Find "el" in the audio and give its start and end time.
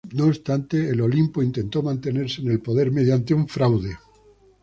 0.89-0.99, 2.49-2.59